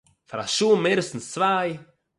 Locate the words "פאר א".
0.29-0.47